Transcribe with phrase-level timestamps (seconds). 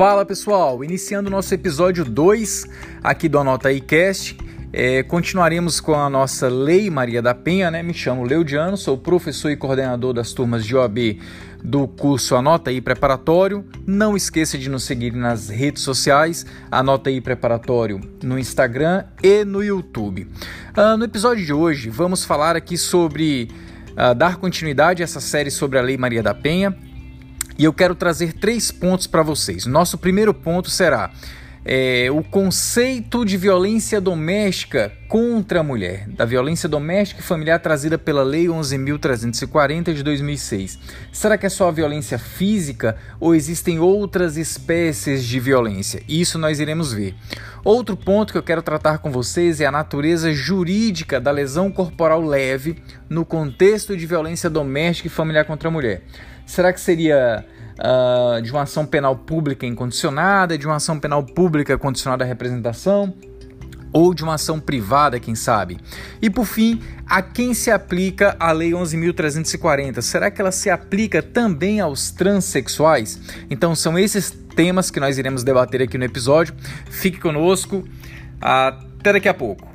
[0.00, 2.64] Fala pessoal, iniciando nosso episódio 2
[3.04, 4.34] aqui do Anota aí Cast.
[4.72, 7.82] É, continuaremos com a nossa Lei Maria da Penha, né?
[7.82, 11.20] Me chamo Leudiano, sou professor e coordenador das turmas de OAB
[11.62, 13.62] do curso Anota aí Preparatório.
[13.86, 19.62] Não esqueça de nos seguir nas redes sociais, Anota aí Preparatório no Instagram e no
[19.62, 20.26] YouTube.
[20.74, 23.50] Ah, no episódio de hoje, vamos falar aqui sobre
[23.94, 26.74] ah, dar continuidade a essa série sobre a Lei Maria da Penha
[27.60, 29.66] e eu quero trazer três pontos para vocês.
[29.66, 31.10] Nosso primeiro ponto será
[31.62, 37.98] é, o conceito de violência doméstica contra a mulher, da violência doméstica e familiar trazida
[37.98, 40.78] pela Lei 11.340 de 2006.
[41.12, 46.02] Será que é só a violência física ou existem outras espécies de violência?
[46.08, 47.14] Isso nós iremos ver.
[47.62, 52.22] Outro ponto que eu quero tratar com vocês é a natureza jurídica da lesão corporal
[52.22, 56.04] leve no contexto de violência doméstica e familiar contra a mulher.
[56.50, 57.46] Será que seria
[57.78, 63.14] uh, de uma ação penal pública incondicionada, de uma ação penal pública condicionada à representação?
[63.92, 65.78] Ou de uma ação privada, quem sabe?
[66.20, 70.02] E por fim, a quem se aplica a Lei 11.340?
[70.02, 73.20] Será que ela se aplica também aos transexuais?
[73.48, 76.52] Então, são esses temas que nós iremos debater aqui no episódio.
[76.90, 77.84] Fique conosco.
[78.40, 79.70] Até daqui a pouco.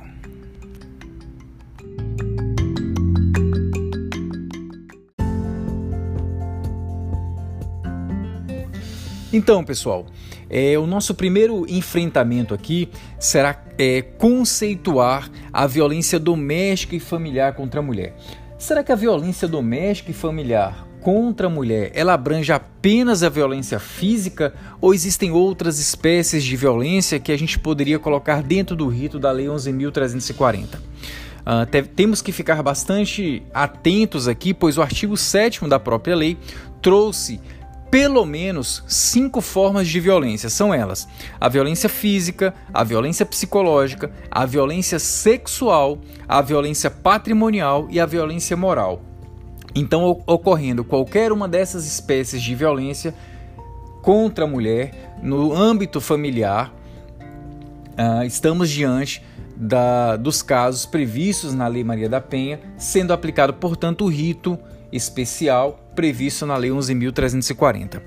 [9.36, 10.06] Então, pessoal,
[10.48, 12.88] é, o nosso primeiro enfrentamento aqui
[13.20, 18.16] será é, conceituar a violência doméstica e familiar contra a mulher.
[18.58, 23.78] Será que a violência doméstica e familiar contra a mulher ela abrange apenas a violência
[23.78, 29.18] física ou existem outras espécies de violência que a gente poderia colocar dentro do rito
[29.18, 30.76] da Lei 11.340?
[30.76, 36.38] Uh, te temos que ficar bastante atentos aqui, pois o artigo 7 da própria lei
[36.80, 37.38] trouxe
[37.90, 40.48] pelo menos cinco formas de violência.
[40.48, 41.08] São elas:
[41.40, 45.98] a violência física, a violência psicológica, a violência sexual,
[46.28, 49.02] a violência patrimonial e a violência moral.
[49.74, 53.14] Então, ocorrendo qualquer uma dessas espécies de violência
[54.02, 56.72] contra a mulher no âmbito familiar,
[57.98, 59.22] uh, estamos diante
[59.54, 64.58] da, dos casos previstos na Lei Maria da Penha, sendo aplicado, portanto, o rito
[64.96, 68.02] especial previsto na Lei 11.340.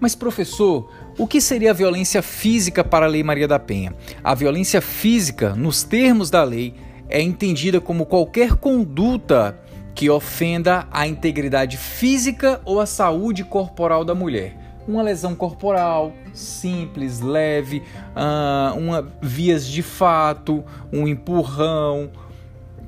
[0.00, 3.94] Mas, professor, o que seria a violência física para a Lei Maria da Penha?
[4.22, 6.74] A violência física, nos termos da lei,
[7.08, 9.58] é entendida como qualquer conduta
[9.94, 14.56] que ofenda a integridade física ou a saúde corporal da mulher.
[14.88, 17.82] Uma lesão corporal simples, leve,
[18.16, 22.10] uh, uma vias de fato, um empurrão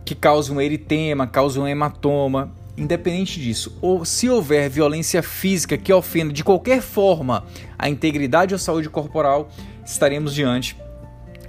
[0.04, 5.92] que cause um eritema, cause um hematoma independente disso, ou se houver violência física que
[5.92, 7.44] ofenda de qualquer forma
[7.78, 9.48] a integridade ou saúde corporal,
[9.84, 10.76] estaremos diante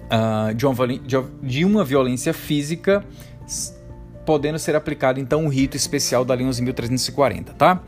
[0.06, 0.88] uh, de, uma,
[1.41, 3.03] de uma violência física
[4.25, 7.81] podendo ser aplicado então o rito especial da Lei 11.340, tá?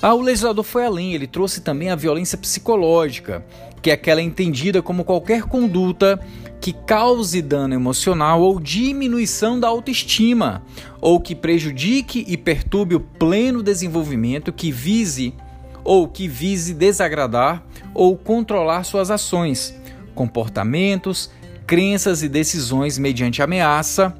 [0.00, 3.44] Ah, o legislador foi além, ele trouxe também a violência psicológica,
[3.82, 6.20] que é aquela entendida como qualquer conduta
[6.60, 10.62] que cause dano emocional ou diminuição da autoestima,
[11.00, 15.34] ou que prejudique e perturbe o pleno desenvolvimento que vise
[15.82, 17.64] ou que vise desagradar
[17.94, 19.74] ou controlar suas ações,
[20.14, 21.30] comportamentos,
[21.66, 24.14] crenças e decisões mediante ameaça,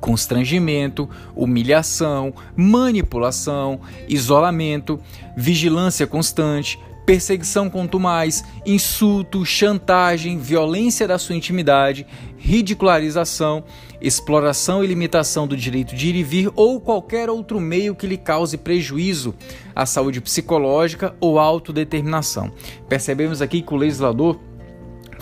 [0.00, 5.00] constrangimento, humilhação, manipulação, isolamento,
[5.36, 6.78] vigilância constante,
[7.08, 12.06] perseguição contumaz, insulto, chantagem, violência da sua intimidade,
[12.36, 13.64] ridicularização,
[13.98, 18.18] exploração e limitação do direito de ir e vir ou qualquer outro meio que lhe
[18.18, 19.34] cause prejuízo
[19.74, 22.52] à saúde psicológica ou autodeterminação.
[22.90, 24.38] Percebemos aqui que o legislador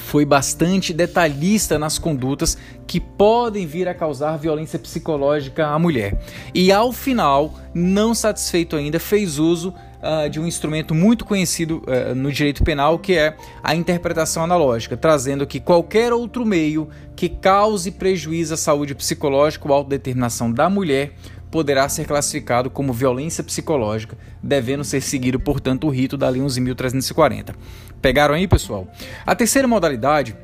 [0.06, 2.56] foi bastante detalhista nas condutas
[2.86, 6.16] que podem vir a causar violência psicológica à mulher.
[6.54, 12.14] E ao final, não satisfeito ainda, fez uso uh, de um instrumento muito conhecido uh,
[12.14, 17.90] no direito penal, que é a interpretação analógica, trazendo que qualquer outro meio que cause
[17.90, 21.14] prejuízo à saúde psicológica ou autodeterminação da mulher
[21.50, 27.54] poderá ser classificado como violência psicológica, devendo ser seguido, portanto, o rito da Lei 11.340.
[28.00, 28.88] Pegaram aí, pessoal?
[29.25, 30.37] A terceira modalidade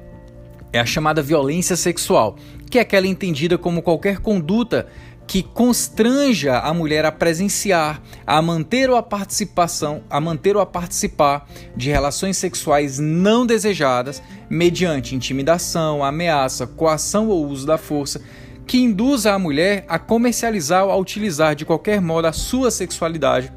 [0.72, 2.36] é a chamada violência sexual,
[2.70, 4.86] que é aquela entendida como qualquer conduta
[5.26, 10.66] que constranja a mulher a presenciar, a manter ou a participação, a manter ou a
[10.66, 18.20] participar de relações sexuais não desejadas mediante intimidação, ameaça, coação ou uso da força,
[18.72, 23.52] que induza a mulher a comercializar ou a utilizar de qualquer modo a sua sexualidade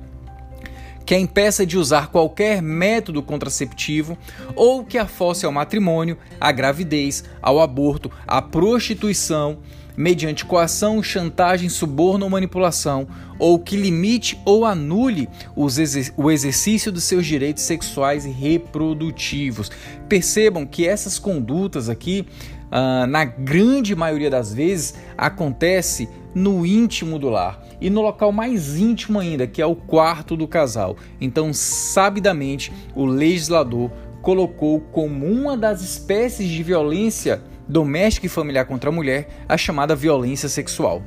[1.05, 4.17] que a impeça de usar qualquer método contraceptivo
[4.57, 9.59] ou que a force ao matrimônio, à gravidez, ao aborto, à prostituição,
[9.95, 13.07] mediante coação, chantagem, suborno ou manipulação,
[13.39, 19.71] ou que limite ou anule o exercício dos seus direitos sexuais e reprodutivos.
[20.09, 22.25] Percebam que essas condutas aqui,
[22.71, 28.77] ah, na grande maioria das vezes, acontece no íntimo do lar e no local mais
[28.77, 30.97] íntimo ainda, que é o quarto do casal.
[31.19, 33.91] Então, sabidamente, o legislador
[34.21, 39.95] colocou como uma das espécies de violência doméstica e familiar contra a mulher a chamada
[39.95, 41.01] violência sexual.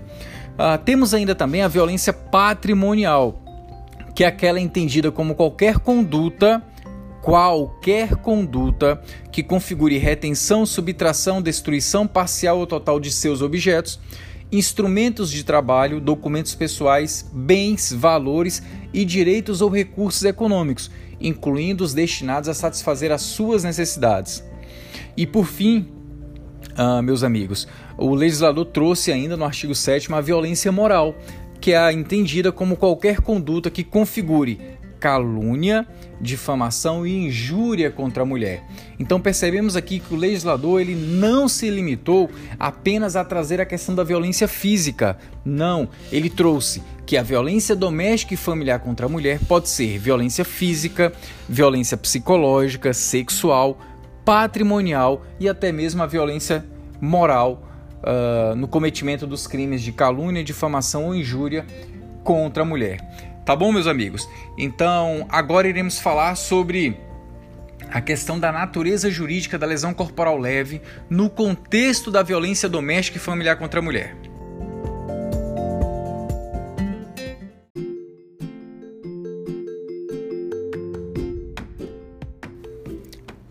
[0.55, 3.40] Uh, temos ainda também a violência patrimonial,
[4.14, 6.62] que é aquela entendida como qualquer conduta
[7.23, 13.99] qualquer conduta que configure retenção, subtração, destruição parcial ou total de seus objetos,
[14.50, 18.62] instrumentos de trabalho, documentos pessoais, bens, valores
[18.93, 24.43] e direitos ou recursos econômicos, incluindo os destinados a satisfazer as suas necessidades.
[25.17, 25.88] E por fim,
[26.76, 27.67] ah, meus amigos,
[27.97, 31.15] o legislador trouxe ainda no artigo 7 a violência moral,
[31.61, 35.86] que é entendida como qualquer conduta que configure calúnia,
[36.20, 38.62] difamação e injúria contra a mulher.
[38.98, 43.94] Então percebemos aqui que o legislador ele não se limitou apenas a trazer a questão
[43.94, 45.18] da violência física.
[45.44, 50.44] Não, ele trouxe que a violência doméstica e familiar contra a mulher pode ser violência
[50.44, 51.12] física,
[51.48, 53.78] violência psicológica, sexual,
[54.24, 56.66] patrimonial e até mesmo a violência
[57.00, 57.62] moral
[58.02, 61.64] uh, no cometimento dos crimes de calúnia, difamação ou injúria
[62.22, 63.00] contra a mulher.
[63.48, 64.28] Tá bom, meus amigos?
[64.58, 67.00] Então, agora iremos falar sobre
[67.90, 73.20] a questão da natureza jurídica da lesão corporal leve no contexto da violência doméstica e
[73.20, 74.14] familiar contra a mulher.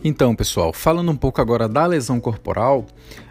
[0.04, 2.86] Então, pessoal, falando um pouco agora da lesão corporal,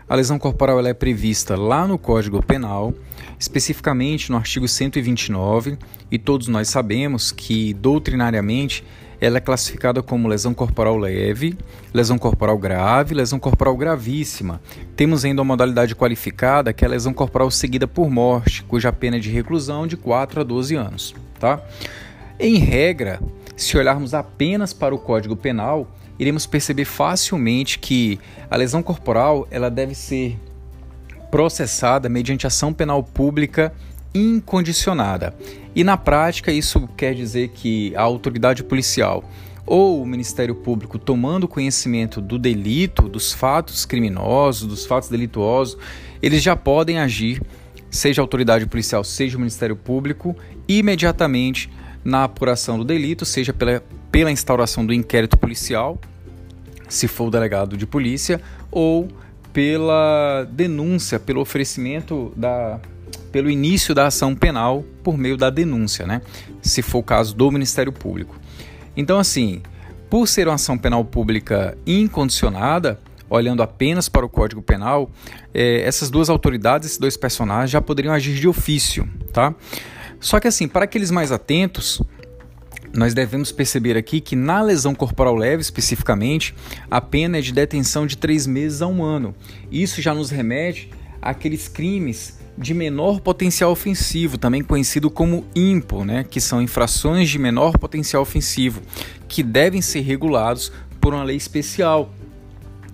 [0.08, 2.92] a lesão corporal ela é prevista lá no Código Penal,
[3.38, 5.78] especificamente no artigo 129,
[6.10, 8.84] e todos nós sabemos que doutrinariamente
[9.20, 11.56] ela é classificada como lesão corporal leve,
[11.92, 14.60] lesão corporal grave, lesão corporal gravíssima.
[14.94, 19.16] Temos ainda uma modalidade qualificada que é a lesão corporal seguida por morte, cuja pena
[19.16, 21.62] é de reclusão de 4 a 12 anos, tá?
[22.38, 23.20] Em regra,
[23.56, 29.70] se olharmos apenas para o Código Penal, iremos perceber facilmente que a lesão corporal ela
[29.70, 30.38] deve ser
[31.36, 33.70] processada mediante ação penal pública
[34.14, 35.34] incondicionada.
[35.74, 39.22] E na prática, isso quer dizer que a autoridade policial
[39.66, 45.76] ou o Ministério Público tomando conhecimento do delito, dos fatos criminosos, dos fatos delituosos,
[46.22, 47.42] eles já podem agir,
[47.90, 50.34] seja a autoridade policial, seja o Ministério Público,
[50.66, 51.70] imediatamente
[52.02, 56.00] na apuração do delito, seja pela, pela instauração do inquérito policial,
[56.88, 58.40] se for o delegado de polícia,
[58.70, 59.06] ou
[59.56, 62.78] pela denúncia, pelo oferecimento da
[63.32, 66.20] pelo início da ação penal por meio da denúncia, né?
[66.60, 68.38] Se for o caso do Ministério Público.
[68.94, 69.62] Então, assim,
[70.10, 75.10] por ser uma ação penal pública incondicionada, olhando apenas para o Código Penal,
[75.54, 79.54] é, essas duas autoridades, esses dois personagens já poderiam agir de ofício, tá?
[80.20, 82.02] Só que assim, para aqueles mais atentos,
[82.96, 86.54] nós devemos perceber aqui que na lesão corporal leve, especificamente,
[86.90, 89.34] a pena é de detenção de três meses a um ano.
[89.70, 96.24] Isso já nos remete àqueles crimes de menor potencial ofensivo, também conhecido como IMPO, né,
[96.24, 98.80] que são infrações de menor potencial ofensivo,
[99.28, 102.12] que devem ser regulados por uma lei especial.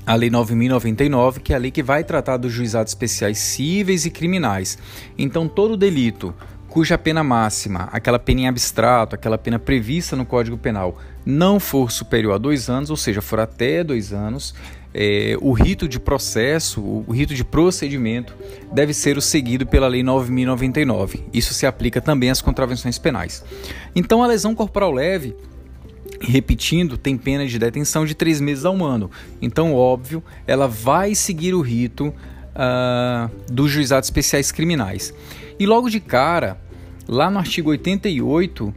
[0.05, 4.11] A Lei 9099, que é a lei que vai tratar dos juizados especiais cíveis e
[4.11, 4.77] criminais.
[5.17, 6.35] Então, todo delito
[6.73, 11.93] cuja pena máxima, aquela pena em abstrato, aquela pena prevista no Código Penal, não for
[11.93, 14.55] superior a dois anos, ou seja, for até dois anos,
[14.95, 18.35] é, o rito de processo, o rito de procedimento,
[18.73, 21.23] deve ser o seguido pela Lei 9099.
[21.31, 23.45] Isso se aplica também às contravenções penais.
[23.95, 25.37] Então, a lesão corporal leve
[26.23, 29.11] repetindo, tem pena de detenção de três meses a um ano.
[29.43, 32.15] Então, óbvio, ela vai seguir o rito
[32.53, 35.13] uh, dos juizados especiais criminais.
[35.59, 36.61] E logo de cara,
[37.13, 38.75] lá no artigo 88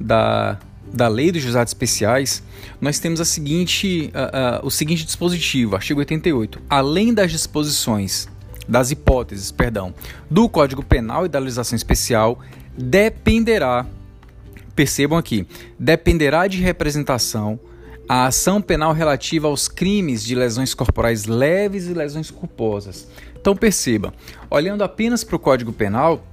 [0.00, 0.58] da,
[0.90, 2.42] da Lei dos Juizados Especiais,
[2.80, 4.10] nós temos a seguinte,
[4.62, 6.62] o seguinte dispositivo, artigo 88.
[6.68, 8.26] Além das disposições,
[8.66, 9.94] das hipóteses, perdão,
[10.30, 12.40] do Código Penal e da legislação especial,
[12.76, 13.86] dependerá,
[14.74, 15.46] percebam aqui,
[15.78, 17.60] dependerá de representação
[18.08, 23.06] a ação penal relativa aos crimes de lesões corporais leves e lesões culposas.
[23.38, 24.12] Então perceba,
[24.50, 26.26] olhando apenas para o Código Penal,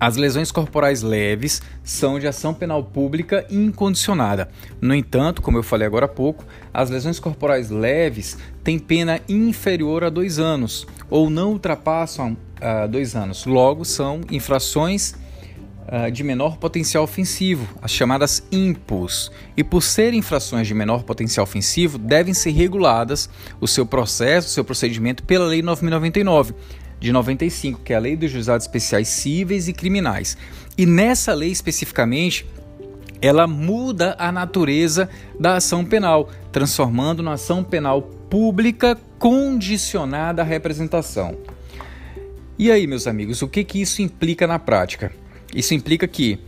[0.00, 4.48] As lesões corporais leves são de ação penal pública incondicionada.
[4.80, 10.04] No entanto, como eu falei agora há pouco, as lesões corporais leves têm pena inferior
[10.04, 13.44] a dois anos ou não ultrapassam uh, dois anos.
[13.44, 15.16] Logo, são infrações
[15.88, 19.32] uh, de menor potencial ofensivo, as chamadas IMPOs.
[19.56, 23.28] E por serem infrações de menor potencial ofensivo, devem ser reguladas
[23.60, 26.54] o seu processo, o seu procedimento pela Lei 9099
[27.00, 30.36] de 95, que é a Lei dos Juizados Especiais Cíveis e Criminais.
[30.76, 32.46] E nessa lei especificamente,
[33.20, 41.36] ela muda a natureza da ação penal, transformando na ação penal pública condicionada à representação.
[42.58, 45.12] E aí, meus amigos, o que, que isso implica na prática?
[45.54, 46.38] Isso implica que,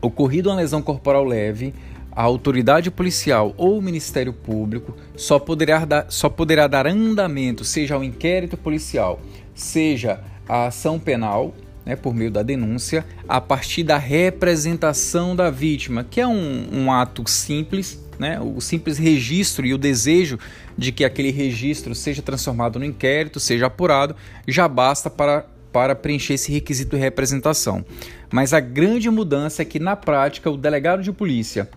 [0.00, 1.74] ocorrido uma lesão corporal leve,
[2.10, 7.94] a autoridade policial ou o Ministério Público só poderá dar, só poderá dar andamento, seja
[7.94, 9.20] ao inquérito policial,
[9.56, 11.52] seja a ação penal,
[11.84, 16.92] né, por meio da denúncia, a partir da representação da vítima, que é um, um
[16.92, 20.38] ato simples, né, o simples registro e o desejo
[20.76, 24.14] de que aquele registro seja transformado no inquérito, seja apurado,
[24.46, 27.84] já basta para, para preencher esse requisito de representação.
[28.30, 31.68] Mas a grande mudança é que, na prática, o delegado de polícia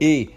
[0.00, 0.30] e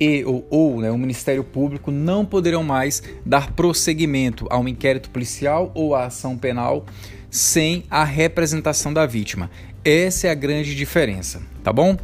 [0.00, 5.10] e ou, ou né, o Ministério Público não poderão mais dar prosseguimento a um inquérito
[5.10, 6.86] policial ou à ação penal
[7.30, 9.50] sem a representação da vítima.
[9.84, 11.96] Essa é a grande diferença, tá bom?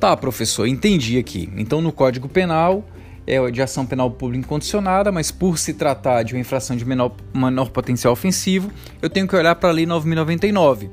[0.00, 1.50] Tá, professor, entendi aqui.
[1.56, 2.84] Então, no Código Penal
[3.26, 7.12] é de ação penal pública incondicionada, mas por se tratar de uma infração de menor,
[7.32, 10.90] menor potencial ofensivo, eu tenho que olhar para a Lei 9099.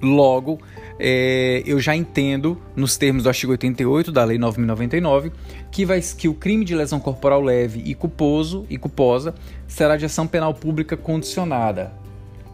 [0.00, 0.60] Logo,
[1.02, 5.32] é, eu já entendo, nos termos do artigo 88 da Lei 9.099,
[5.70, 9.34] que, vai, que o crime de lesão corporal leve e culposo e culposa
[9.66, 11.90] será de ação penal pública condicionada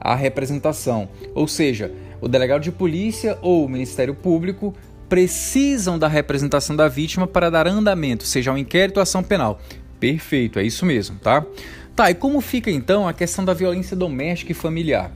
[0.01, 1.09] à representação.
[1.35, 4.73] Ou seja, o delegado de polícia ou o Ministério Público
[5.09, 9.61] precisam da representação da vítima para dar andamento, seja ao inquérito ou ação penal.
[9.99, 11.45] Perfeito, é isso mesmo, tá?
[11.97, 15.11] Tá, e como fica então a questão da violência doméstica e familiar?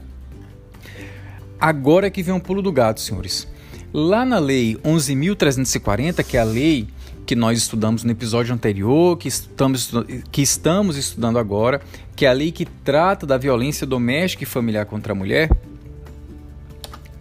[1.61, 3.47] Agora que vem um pulo do gato, senhores.
[3.93, 6.87] Lá na Lei 11.340, que é a lei
[7.23, 9.91] que nós estudamos no episódio anterior, que estamos,
[10.31, 11.79] que estamos estudando agora,
[12.15, 15.51] que é a lei que trata da violência doméstica e familiar contra a mulher.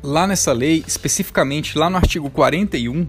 [0.02, 3.06] Lá nessa lei, especificamente lá no artigo 41,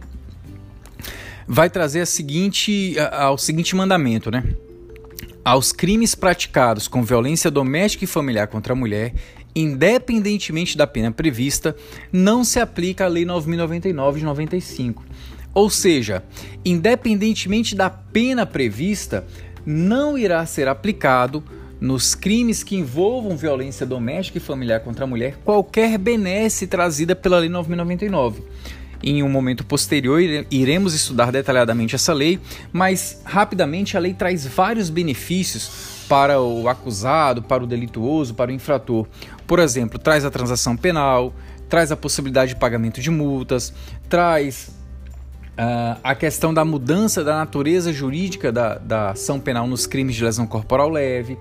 [1.47, 2.95] vai trazer a seguinte,
[3.38, 4.43] seguinte mandamento, né?
[5.45, 9.13] Aos crimes praticados com violência doméstica e familiar contra a mulher
[9.55, 11.75] independentemente da pena prevista,
[12.12, 15.03] não se aplica a Lei 9099 de 95.
[15.53, 16.24] Ou seja,
[16.63, 19.25] independentemente da pena prevista,
[19.65, 21.43] não irá ser aplicado
[21.79, 27.39] nos crimes que envolvam violência doméstica e familiar contra a mulher qualquer benesse trazida pela
[27.39, 28.43] Lei 9099.
[29.03, 32.39] Em um momento posterior, iremos estudar detalhadamente essa lei,
[32.72, 38.53] mas rapidamente a lei traz vários benefícios para o acusado, para o delituoso, para o
[38.53, 39.08] infrator.
[39.48, 41.33] Por exemplo, traz a transação penal,
[41.69, 43.74] traz a possibilidade de pagamento de multas,
[44.10, 44.69] traz
[45.51, 50.24] uh, a questão da mudança da natureza jurídica da, da ação penal nos crimes de
[50.24, 51.38] lesão corporal leve,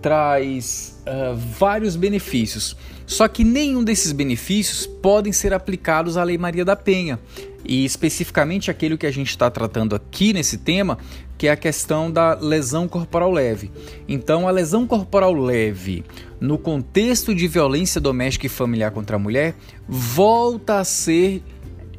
[0.00, 2.76] traz uh, vários benefícios.
[3.06, 7.18] Só que nenhum desses benefícios podem ser aplicados à Lei Maria da Penha.
[7.64, 10.98] E especificamente aquele que a gente está tratando aqui nesse tema,
[11.38, 13.70] que é a questão da lesão corporal leve.
[14.08, 16.04] Então, a lesão corporal leve,
[16.40, 19.54] no contexto de violência doméstica e familiar contra a mulher,
[19.88, 21.42] volta a ser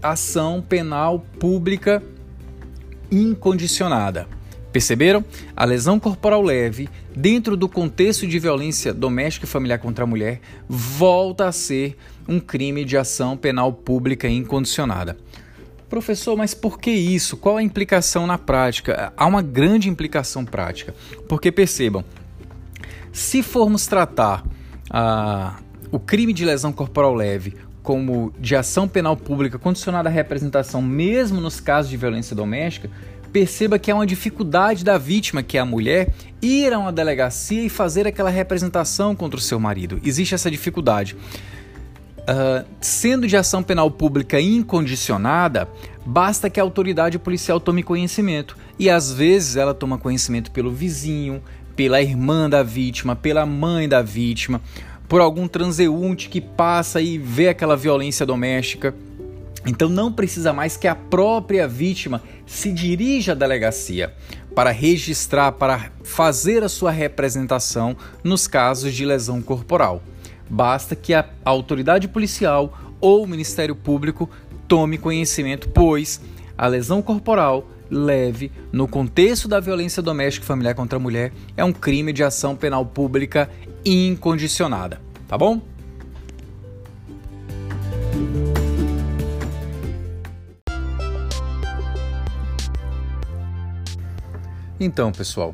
[0.02, 2.04] ação penal pública
[3.10, 4.28] incondicionada.
[4.74, 5.24] Perceberam?
[5.56, 10.42] A lesão corporal leve, dentro do contexto de violência doméstica e familiar contra a mulher,
[10.68, 11.96] volta a ser
[12.28, 15.16] um crime de ação penal pública incondicionada.
[15.94, 17.38] Professor, mas por que isso?
[17.38, 19.14] Qual a implicação na prática?
[19.16, 20.96] Há uma grande implicação prática.
[21.30, 22.04] Porque percebam,
[23.12, 24.44] se formos tratar
[24.90, 25.60] ah,
[25.92, 31.40] o crime de lesão corporal leve como de ação penal pública condicionada à representação, mesmo
[31.40, 32.90] nos casos de violência doméstica,
[33.32, 37.64] perceba que há uma dificuldade da vítima, que é a mulher, ir a uma delegacia
[37.64, 40.02] e fazer aquela representação contra o seu marido.
[40.04, 41.16] Existe essa dificuldade.
[42.24, 45.68] Uh, sendo de ação penal pública incondicionada,
[46.06, 48.58] basta que a autoridade policial tome conhecimento.
[48.80, 51.44] E às vezes ela toma conhecimento pelo vizinho,
[51.76, 54.62] pela irmã da vítima, pela mãe da vítima,
[55.08, 58.96] por algum transeunte que passa e vê aquela violência doméstica.
[59.66, 64.14] Então não precisa mais que a própria vítima se dirija à delegacia
[64.56, 70.02] para registrar, para fazer a sua representação nos casos de lesão corporal.
[70.50, 74.30] Basta que a autoridade policial ou o Ministério Público
[74.68, 76.22] tome conhecimento, pois
[76.58, 81.64] a lesão corporal leve no contexto da violência doméstica e familiar contra a mulher é
[81.64, 83.50] um crime de ação penal pública
[83.86, 85.62] incondicionada, tá bom?
[94.80, 95.54] Então, pessoal,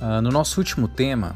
[0.00, 1.34] uh, no nosso último tema,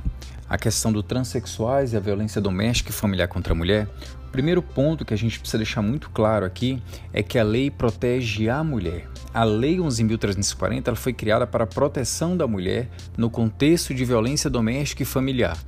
[0.49, 3.89] a questão do transexuais e a violência doméstica e familiar contra a mulher,
[4.29, 7.71] o primeiro ponto que a gente precisa deixar muito claro aqui é que a lei
[7.71, 9.09] protege a mulher.
[9.33, 12.89] A Lei 11.340 foi criada para a proteção da mulher
[13.19, 15.59] no contexto de violência doméstica e familiar.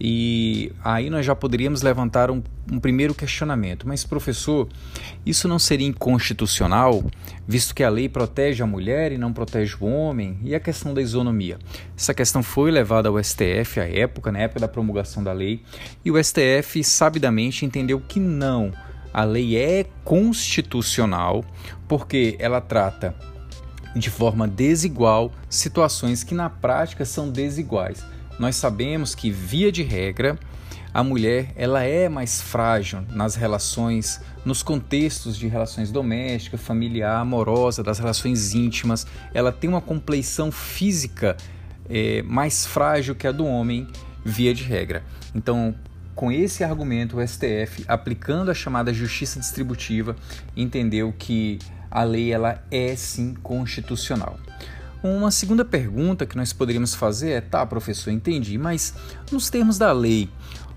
[0.00, 2.40] E aí nós já poderíamos levantar um,
[2.70, 3.86] um, primeiro questionamento.
[3.86, 4.68] Mas, professor,
[5.26, 7.04] isso não seria inconstitucional,
[7.46, 10.38] visto que a lei protege a mulher e não protege o homem?
[10.44, 11.58] E a questão da isonomia?
[11.96, 15.62] Essa questão foi levada ao STF à época, na época da promulgação da lei,
[16.04, 18.72] e o STF sabidamente entendeu que não.
[19.12, 21.44] A lei é constitucional
[21.88, 23.16] porque ela trata
[23.96, 28.04] de forma desigual situações que na prática são desiguais
[28.38, 30.38] nós sabemos que via de regra
[30.92, 37.82] a mulher ela é mais frágil nas relações, nos contextos de relações domésticas, familiar, amorosa,
[37.82, 39.06] das relações íntimas.
[39.34, 41.36] Ela tem uma compleição física
[41.88, 43.86] é, mais frágil que a do homem,
[44.24, 45.04] via de regra.
[45.34, 45.74] Então,
[46.14, 50.16] com esse argumento, o STF, aplicando a chamada justiça distributiva,
[50.56, 51.58] entendeu que
[51.90, 54.38] a lei ela é sim constitucional.
[55.02, 58.94] Uma segunda pergunta que nós poderíamos fazer é: tá, professor, entendi, mas
[59.30, 60.28] nos termos da lei,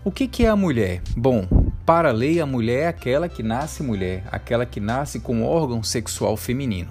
[0.03, 1.01] o que, que é a mulher?
[1.17, 1.47] Bom,
[1.85, 5.81] para a lei, a mulher é aquela que nasce mulher, aquela que nasce com órgão
[5.81, 6.89] sexual feminino.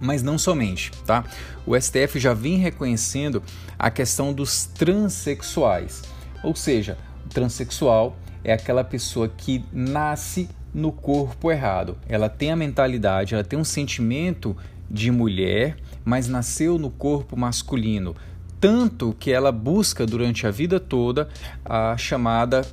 [0.00, 1.24] Mas não somente, tá?
[1.64, 3.40] O STF já vem reconhecendo
[3.78, 6.02] a questão dos transexuais,
[6.42, 11.96] ou seja, o transexual é aquela pessoa que nasce no corpo errado.
[12.08, 14.56] Ela tem a mentalidade, ela tem um sentimento
[14.90, 18.14] de mulher, mas nasceu no corpo masculino,
[18.60, 21.28] tanto que ela busca durante a vida toda
[21.64, 22.64] a chamada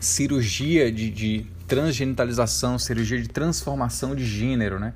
[0.00, 4.94] cirurgia de, de transgenitalização, cirurgia de transformação de gênero, né?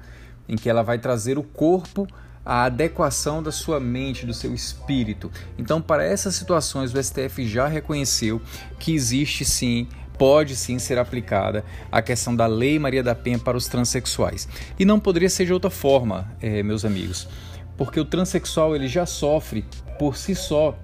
[0.49, 2.07] em que ela vai trazer o corpo
[2.45, 5.31] à adequação da sua mente, do seu espírito.
[5.59, 8.41] Então, para essas situações, o STF já reconheceu
[8.79, 9.87] que existe sim
[10.19, 14.49] pode sim ser aplicada a questão da Lei Maria da Penha para os transexuais.
[14.79, 17.29] E não poderia ser de outra forma, eh, meus amigos,
[17.77, 19.65] porque o transexual ele já sofre
[19.99, 20.77] por si só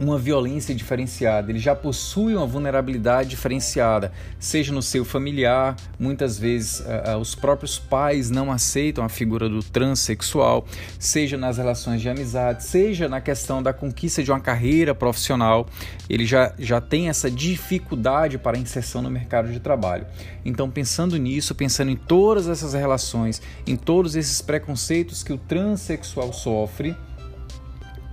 [0.00, 6.80] uma violência diferenciada, ele já possui uma vulnerabilidade diferenciada, seja no seu familiar, muitas vezes
[6.80, 10.66] uh, os próprios pais não aceitam a figura do transexual,
[10.98, 15.66] seja nas relações de amizade, seja na questão da conquista de uma carreira profissional,
[16.08, 20.06] ele já, já tem essa dificuldade para inserção no mercado de trabalho.
[20.44, 26.32] Então, pensando nisso, pensando em todas essas relações, em todos esses preconceitos que o transexual
[26.32, 26.96] sofre,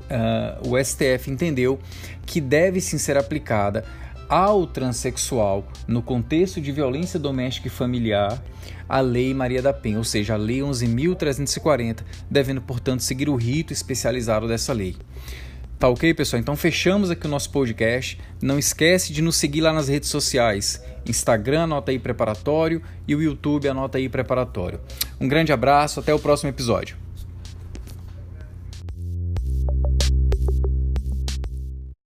[0.10, 1.80] uh, o STF entendeu
[2.26, 3.86] que deve sim ser aplicada
[4.28, 8.42] ao transexual no contexto de violência doméstica e familiar
[8.88, 13.74] a Lei Maria da Penha, ou seja, a Lei 11.340, devendo, portanto, seguir o rito
[13.74, 14.96] especializado dessa lei.
[15.78, 16.40] Tá ok, pessoal?
[16.40, 18.18] Então fechamos aqui o nosso podcast.
[18.42, 20.82] Não esquece de nos seguir lá nas redes sociais.
[21.06, 24.80] Instagram, anota aí preparatório, e o YouTube, anota aí preparatório.
[25.20, 27.05] Um grande abraço, até o próximo episódio.